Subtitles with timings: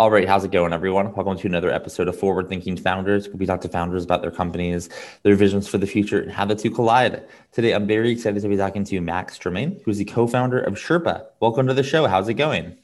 [0.00, 1.12] All right, how's it going, everyone?
[1.12, 3.28] Welcome to another episode of Forward Thinking Founders.
[3.28, 4.88] We talk to founders about their companies,
[5.24, 7.22] their visions for the future, and how the two collide.
[7.52, 11.26] Today, I'm very excited to be talking to Max Gurman, who's the co-founder of Sherpa.
[11.40, 12.06] Welcome to the show.
[12.06, 12.78] How's it going?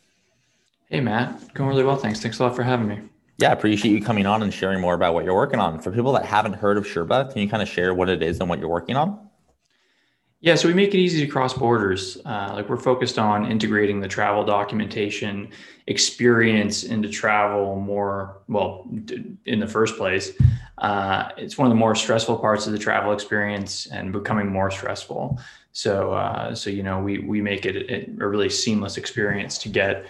[0.90, 1.54] Hey, Matt.
[1.54, 2.20] Going really well, thanks.
[2.20, 3.00] Thanks a lot for having me.
[3.38, 5.80] Yeah, appreciate you coming on and sharing more about what you're working on.
[5.80, 8.40] For people that haven't heard of Sherpa, can you kind of share what it is
[8.40, 9.25] and what you're working on?
[10.40, 12.18] Yeah, so we make it easy to cross borders.
[12.24, 15.50] Uh, like we're focused on integrating the travel documentation
[15.86, 18.86] experience into travel more, well,
[19.46, 20.32] in the first place.
[20.78, 24.70] Uh, it's one of the more stressful parts of the travel experience and becoming more
[24.70, 25.40] stressful.
[25.72, 27.90] So, uh, so you know, we we make it
[28.20, 30.06] a really seamless experience to get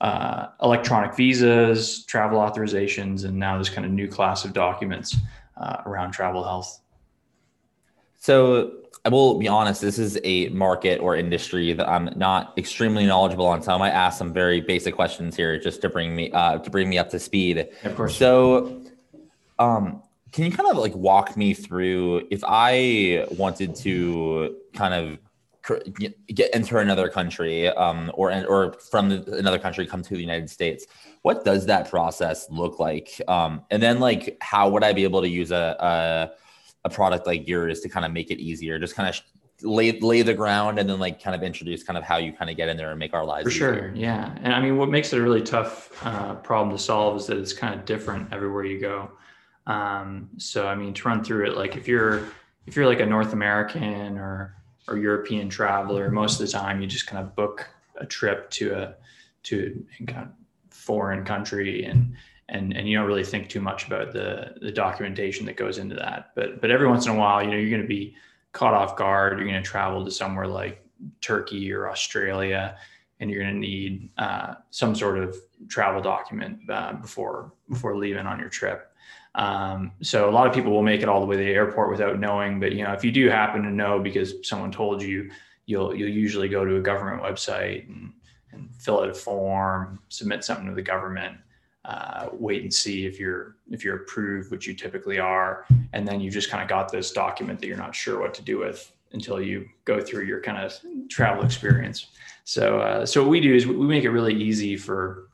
[0.00, 5.16] uh, electronic visas, travel authorizations, and now this kind of new class of documents
[5.58, 6.80] uh, around travel health.
[8.18, 8.72] So
[9.06, 13.46] I will be honest, this is a market or industry that I'm not extremely knowledgeable
[13.46, 13.62] on.
[13.62, 16.70] So I might ask some very basic questions here just to bring me uh, to
[16.70, 17.68] bring me up to speed.
[17.84, 18.16] Of course.
[18.16, 18.82] So
[19.60, 25.18] um, can you kind of like walk me through if I wanted to kind of
[26.34, 30.84] get enter another country um, or or from another country come to the United States?
[31.22, 33.20] What does that process look like?
[33.28, 36.45] Um, and then like how would I be able to use a, a
[36.86, 39.20] a product like yours to kind of make it easier just kind of
[39.62, 42.48] lay lay the ground and then like kind of introduce kind of how you kind
[42.48, 43.74] of get in there and make our lives for easier.
[43.74, 47.16] sure yeah and i mean what makes it a really tough uh, problem to solve
[47.16, 49.10] is that it's kind of different everywhere you go
[49.66, 52.28] um, so i mean to run through it like if you're
[52.66, 54.54] if you're like a north american or
[54.88, 58.72] or european traveler most of the time you just kind of book a trip to
[58.74, 58.94] a
[59.42, 60.32] to a kind of
[60.70, 62.14] foreign country and
[62.48, 65.94] and and you don't really think too much about the the documentation that goes into
[65.96, 66.30] that.
[66.34, 68.14] But but every once in a while, you know, you're going to be
[68.52, 69.38] caught off guard.
[69.38, 70.84] You're going to travel to somewhere like
[71.20, 72.76] Turkey or Australia,
[73.20, 75.36] and you're going to need uh, some sort of
[75.68, 78.92] travel document uh, before before leaving on your trip.
[79.34, 81.90] Um, so a lot of people will make it all the way to the airport
[81.90, 82.60] without knowing.
[82.60, 85.30] But you know, if you do happen to know because someone told you,
[85.66, 88.12] you'll you'll usually go to a government website and,
[88.52, 91.38] and fill out a form, submit something to the government
[91.86, 96.20] uh, wait and see if you're if you're approved, which you typically are, and then
[96.20, 98.92] you just kind of got this document that you're not sure what to do with
[99.12, 100.74] until you go through your kind of
[101.08, 102.08] travel experience.
[102.44, 105.28] So uh, so what we do is we make it really easy for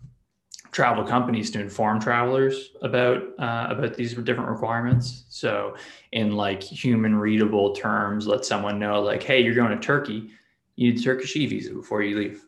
[0.72, 5.24] travel companies to inform travelers about uh, about these different requirements.
[5.30, 5.76] So
[6.12, 10.30] in like human readable terms, let someone know like, hey, you're going to Turkey,
[10.76, 12.44] you need Turkish e visa before you leave,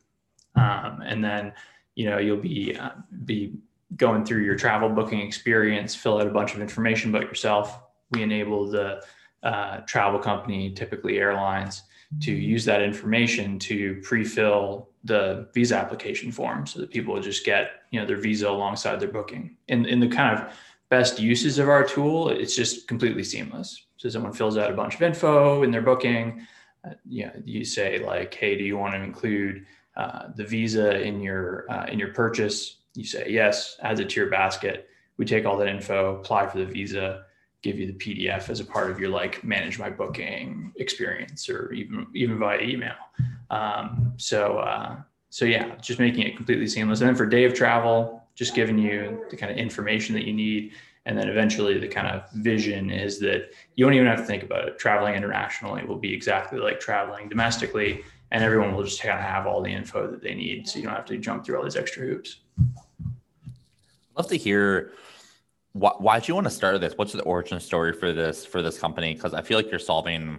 [0.56, 1.54] um, and then
[1.94, 2.91] you know you'll be uh,
[3.25, 3.54] be
[3.97, 7.81] going through your travel booking experience, fill out a bunch of information about yourself.
[8.10, 9.05] We enable the
[9.43, 11.82] uh, travel company, typically airlines,
[12.21, 17.82] to use that information to pre-fill the visa application form so that people just get
[17.91, 19.56] you know their visa alongside their booking.
[19.69, 20.53] In in the kind of
[20.88, 23.87] best uses of our tool, it's just completely seamless.
[23.97, 26.47] So someone fills out a bunch of info in their booking.
[26.87, 29.66] Uh, you know, you say like, hey, do you want to include
[29.97, 32.83] uh, the visa in your uh, in your purchase?
[32.94, 34.88] You say yes, adds it to your basket.
[35.16, 37.25] We take all that info, apply for the visa,
[37.62, 41.73] give you the PDF as a part of your like manage my booking experience, or
[41.73, 42.94] even even via email.
[43.50, 44.96] Um, so uh,
[45.31, 47.00] so yeah, just making it completely seamless.
[47.00, 50.32] And then for day of travel, just giving you the kind of information that you
[50.32, 50.73] need.
[51.06, 54.43] And then eventually the kind of vision is that you don't even have to think
[54.43, 54.79] about it.
[54.79, 59.47] Traveling internationally will be exactly like traveling domestically, and everyone will just kind of have
[59.47, 60.69] all the info that they need.
[60.69, 62.38] So you don't have to jump through all these extra hoops
[64.16, 64.93] love to hear
[65.72, 66.94] why why did you want to start this?
[66.96, 69.14] What's the origin story for this for this company?
[69.14, 70.38] Because I feel like you're solving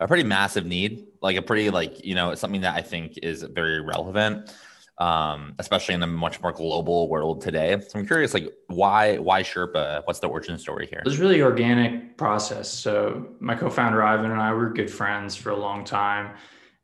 [0.00, 3.42] a pretty massive need, like a pretty like you know something that I think is
[3.42, 4.50] very relevant.
[4.98, 7.78] um, especially in a much more global world today.
[7.80, 10.02] So I'm curious, like, why why Sherpa?
[10.06, 11.00] What's the origin story here?
[11.00, 12.70] It was really organic process.
[12.70, 16.34] So my co-founder Ivan and I were good friends for a long time,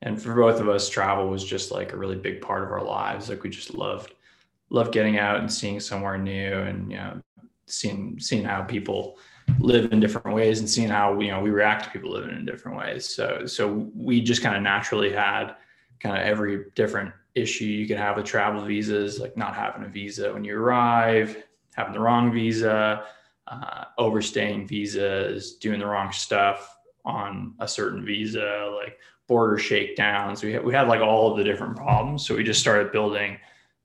[0.03, 2.85] and for both of us, travel was just like a really big part of our
[2.85, 3.29] lives.
[3.31, 4.15] Like we just loved
[4.73, 7.21] loved getting out and seeing somewhere new, and you know,
[7.67, 9.19] seeing seeing how people
[9.59, 12.47] live in different ways and seeing how you know we react to people living in
[12.47, 13.15] different ways.
[13.15, 15.55] So so we just kind of naturally had
[16.01, 19.89] kind of every different issue you could have with travel visas, like not having a
[19.89, 21.45] visa when you arrive,
[21.75, 23.05] having the wrong visa,
[23.47, 30.43] uh, overstaying visas, doing the wrong stuff on a certain visa, like border shakedowns.
[30.43, 32.27] We had, we had like all of the different problems.
[32.27, 33.39] So we just started building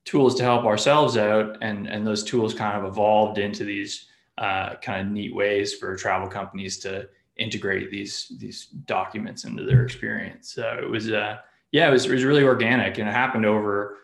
[0.07, 4.07] tools to help ourselves out, and and those tools kind of evolved into these
[4.37, 9.83] uh, kind of neat ways for travel companies to integrate these these documents into their
[9.83, 10.53] experience.
[10.53, 11.37] So it was uh,
[11.71, 13.95] yeah, it was, it was really organic and it happened over a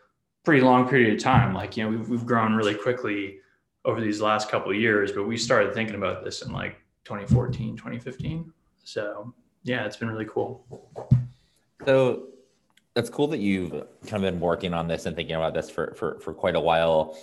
[0.43, 1.53] pretty long period of time.
[1.53, 3.37] Like, you know, we've, we've grown really quickly
[3.85, 8.51] over these last couple years, but we started thinking about this in like 2014, 2015.
[8.83, 9.33] So
[9.63, 10.65] yeah, it's been really cool.
[11.85, 12.27] So
[12.95, 13.71] that's cool that you've
[14.07, 16.59] kind of been working on this and thinking about this for, for, for quite a
[16.59, 17.17] while.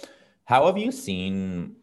[0.45, 1.77] How have you seen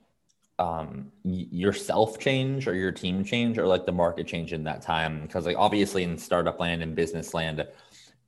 [0.60, 5.22] um, yourself change or your team change or like the market change in that time?
[5.22, 7.66] Because like obviously in startup land and business land,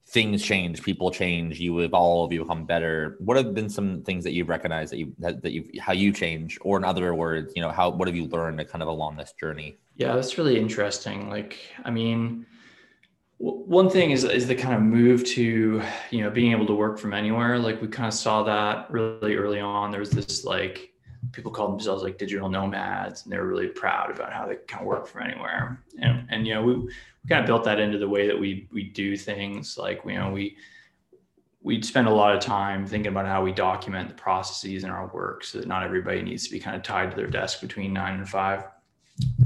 [0.07, 3.17] things change, people change, you evolve, you become better.
[3.19, 6.57] What have been some things that you've recognized that you that, you how you change,
[6.61, 9.33] or in other words, you know, how what have you learned kind of along this
[9.39, 9.77] journey?
[9.97, 11.29] Yeah, that's really interesting.
[11.29, 12.45] Like, I mean,
[13.39, 15.81] one thing is is the kind of move to
[16.12, 17.57] you know being able to work from anywhere.
[17.57, 19.91] Like we kind of saw that really early on.
[19.91, 20.89] There was this like
[21.31, 24.81] people called themselves like digital nomads and they were really proud about how they kind
[24.81, 26.91] of work from anywhere and and you know we, we
[27.27, 30.31] kind of built that into the way that we we do things like you know
[30.31, 30.56] we
[31.62, 35.07] we spend a lot of time thinking about how we document the processes in our
[35.07, 37.92] work so that not everybody needs to be kind of tied to their desk between
[37.92, 38.63] nine and five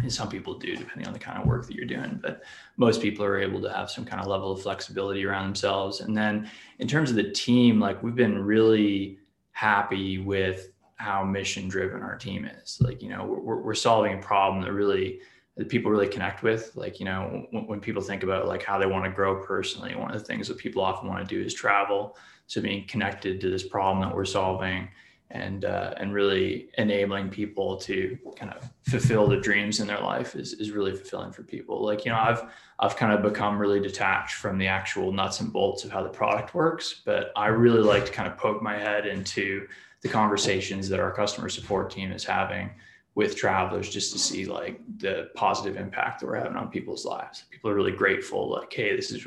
[0.02, 2.44] and some people do depending on the kind of work that you're doing but
[2.78, 6.16] most people are able to have some kind of level of flexibility around themselves and
[6.16, 6.50] then
[6.80, 9.18] in terms of the team like we've been really
[9.54, 10.74] happy with
[11.04, 12.78] how mission driven our team is.
[12.81, 15.20] Like, you know, we're, we're solving a problem that really
[15.56, 16.72] that people really connect with.
[16.75, 19.96] Like, you know, when, when people think about like how they want to grow personally,
[19.96, 22.18] one of the things that people often want to do is travel.
[22.48, 24.88] So being connected to this problem that we're solving
[25.34, 30.36] and uh, and really enabling people to kind of fulfill the dreams in their life
[30.36, 31.84] is, is really fulfilling for people.
[31.84, 32.44] Like, you know, I've
[32.80, 36.10] I've kind of become really detached from the actual nuts and bolts of how the
[36.10, 39.68] product works, but I really like to kind of poke my head into
[40.04, 42.70] the conversations that our customer support team is having
[43.16, 47.46] with travelers just to see like the positive impact that we're having on people's lives.
[47.50, 49.26] People are really grateful, like, hey, this is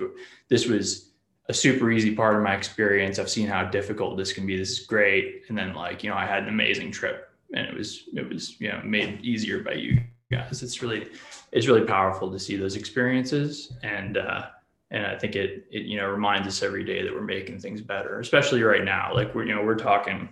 [0.48, 1.10] this was
[1.48, 3.18] a super easy part of my experience.
[3.18, 4.56] I've seen how difficult this can be.
[4.56, 5.44] This is great.
[5.48, 8.60] And then like, you know, I had an amazing trip and it was it was,
[8.60, 10.00] you know, made easier by you
[10.30, 10.62] guys.
[10.62, 11.08] It's really
[11.52, 13.72] it's really powerful to see those experiences.
[13.82, 14.46] And uh
[14.90, 17.80] and I think it it you know reminds us every day that we're making things
[17.80, 19.14] better, especially right now.
[19.14, 20.28] Like we're you know, we're talking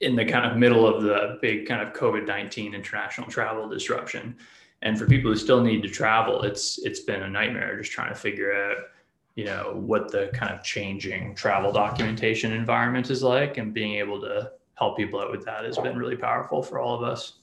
[0.00, 4.36] in the kind of middle of the big kind of COVID nineteen international travel disruption.
[4.82, 8.10] And for people who still need to travel, it's it's been a nightmare just trying
[8.10, 8.76] to figure out,
[9.38, 14.20] you know, what the kind of changing travel documentation environment is like, and being able
[14.20, 17.34] to help people out with that has been really powerful for all of us.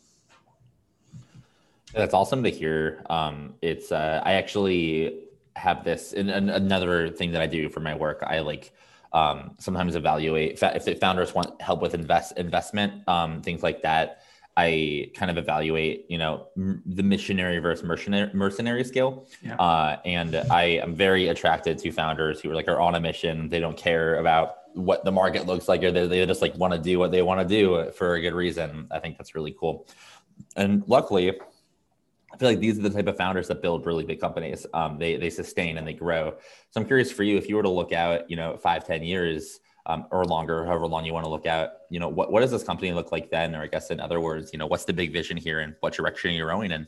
[1.94, 3.01] That's awesome to hear.
[3.10, 5.22] Um, it's uh, I actually
[5.55, 8.22] have this, and another thing that I do for my work.
[8.27, 8.74] I like
[9.13, 14.25] um, sometimes evaluate if the founders want help with invest investment um, things like that
[14.57, 19.55] i kind of evaluate you know m- the missionary versus mercenary, mercenary scale yeah.
[19.55, 23.50] uh, and i am very attracted to founders who are like are on a mission
[23.50, 26.74] they don't care about what the market looks like or they, they just like want
[26.74, 29.55] to do what they want to do for a good reason i think that's really
[29.57, 29.88] cool
[30.55, 31.33] and luckily
[32.35, 34.65] I feel like these are the type of founders that build really big companies.
[34.74, 36.33] Um, they they sustain and they grow.
[36.69, 39.03] So I'm curious for you, if you were to look out, you know, five, ten
[39.03, 42.42] years um, or longer, however long you want to look at, you know, what, what
[42.42, 43.56] does this company look like then?
[43.56, 45.94] Or I guess in other words, you know, what's the big vision here and what
[45.94, 46.88] direction you're going in?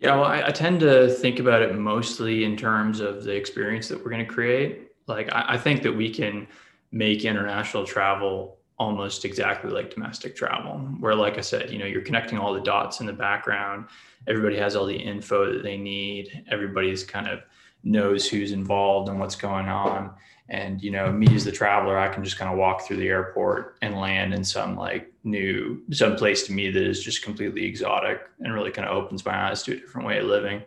[0.00, 3.88] Yeah, well, I, I tend to think about it mostly in terms of the experience
[3.88, 4.92] that we're going to create.
[5.06, 6.46] Like, I, I think that we can
[6.90, 12.02] make international travel almost exactly like domestic travel, where, like I said, you know, you're
[12.02, 13.86] connecting all the dots in the background
[14.26, 17.40] everybody has all the info that they need everybody's kind of
[17.84, 20.12] knows who's involved and what's going on
[20.48, 23.08] and you know me as the traveler i can just kind of walk through the
[23.08, 27.64] airport and land in some like new some place to me that is just completely
[27.64, 30.62] exotic and really kind of opens my eyes to a different way of living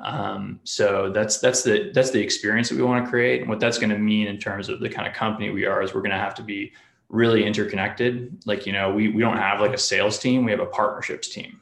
[0.00, 3.58] Um, so that's that's the that's the experience that we want to create, and what
[3.58, 6.02] that's going to mean in terms of the kind of company we are is we're
[6.02, 6.72] going to have to be
[7.08, 8.40] really interconnected.
[8.46, 11.28] Like you know, we we don't have like a sales team; we have a partnerships
[11.28, 11.60] team.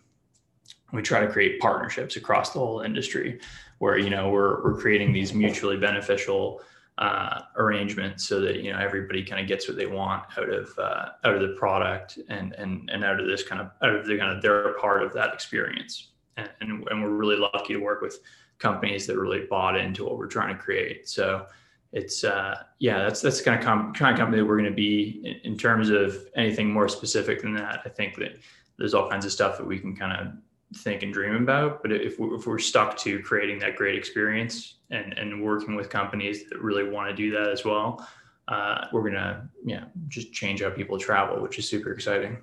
[0.92, 3.40] We try to create partnerships across the whole industry,
[3.78, 6.60] where you know we're we're creating these mutually beneficial
[6.98, 10.70] uh, arrangements so that you know everybody kind of gets what they want out of
[10.78, 14.06] uh, out of the product and and and out of this kind of out of
[14.06, 16.08] the kind of their part of that experience.
[16.38, 18.20] And, and, and we're really lucky to work with
[18.58, 21.08] companies that really bought into what we're trying to create.
[21.08, 21.46] So
[21.92, 24.70] it's uh, yeah that's that's the kind of com- kind of company that we're going
[24.70, 27.82] to be in, in terms of anything more specific than that.
[27.84, 28.38] I think that
[28.78, 30.34] there's all kinds of stuff that we can kind of
[30.74, 31.82] think and dream about.
[31.82, 35.90] But if we're, if we're stuck to creating that great experience and, and working with
[35.90, 38.06] companies that really want to do that as well,
[38.48, 42.38] uh, we're gonna yeah just change how people travel, which is super exciting.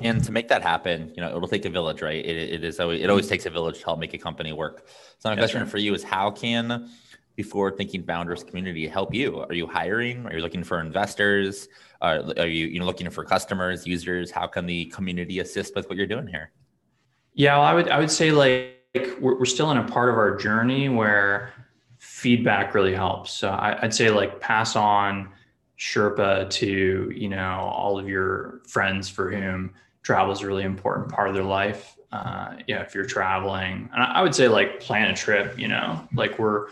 [0.00, 2.24] And to make that happen, you know, it'll take a village, right?
[2.24, 4.86] It, it is always, it always takes a village to help make a company work.
[5.18, 6.88] So my question for you is how can
[7.42, 9.40] Forward Thinking Founders community help you?
[9.40, 10.26] Are you hiring?
[10.26, 11.68] Are you looking for investors?
[12.00, 14.30] are you, you know, looking for customers, users?
[14.30, 16.52] How can the community assist with what you're doing here?
[17.38, 18.74] Yeah, well, I would I would say like
[19.20, 21.52] we're, we're still in a part of our journey where
[21.98, 23.30] feedback really helps.
[23.30, 25.28] So I, I'd say like pass on
[25.78, 31.12] Sherpa to you know all of your friends for whom travel is a really important
[31.12, 31.96] part of their life.
[32.10, 35.56] Uh, yeah, if you're traveling, and I would say like plan a trip.
[35.56, 36.66] You know, like we're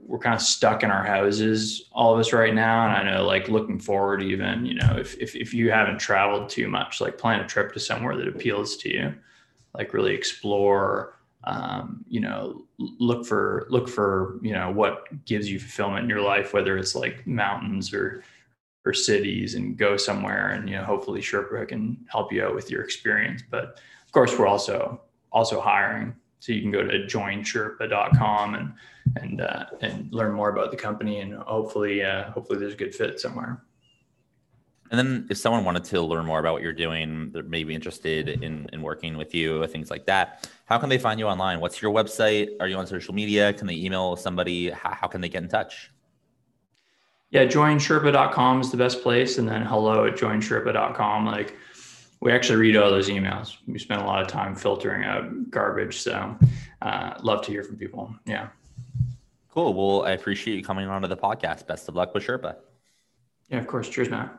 [0.00, 2.88] we're kind of stuck in our houses, all of us right now.
[2.88, 6.48] And I know like looking forward, even you know, if if if you haven't traveled
[6.48, 9.14] too much, like plan a trip to somewhere that appeals to you
[9.74, 15.58] like really explore um, you know look for look for you know what gives you
[15.58, 18.22] fulfillment in your life whether it's like mountains or
[18.84, 22.70] or cities and go somewhere and you know hopefully sherpa can help you out with
[22.70, 23.42] your experience.
[23.48, 25.00] But of course we're also
[25.30, 26.14] also hiring.
[26.40, 28.74] So you can go to joinsherpa.com and
[29.16, 32.94] and uh, and learn more about the company and hopefully uh, hopefully there's a good
[32.94, 33.62] fit somewhere
[34.92, 38.28] and then if someone wanted to learn more about what you're doing, they're maybe interested
[38.28, 41.60] in, in working with you, things like that, how can they find you online?
[41.60, 42.50] What's your website?
[42.60, 43.54] Are you on social media?
[43.54, 44.68] Can they email somebody?
[44.68, 45.90] How, how can they get in touch?
[47.30, 49.38] Yeah, joinsherpa.com is the best place.
[49.38, 51.24] And then hello at joinsherpa.com.
[51.24, 51.56] Like
[52.20, 53.56] we actually read all those emails.
[53.66, 56.00] We spend a lot of time filtering out garbage.
[56.02, 56.36] So
[56.82, 58.14] uh, love to hear from people.
[58.26, 58.48] Yeah.
[59.48, 59.72] Cool.
[59.72, 61.66] Well, I appreciate you coming on to the podcast.
[61.66, 62.56] Best of luck with Sherpa.
[63.48, 63.88] Yeah, of course.
[63.88, 64.38] Cheers, Matt.